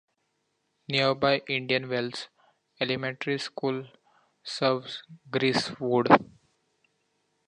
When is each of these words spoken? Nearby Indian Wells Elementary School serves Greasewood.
Nearby 0.89 1.43
Indian 1.47 1.87
Wells 1.87 2.29
Elementary 2.81 3.37
School 3.37 3.85
serves 4.43 5.03
Greasewood. 5.29 6.07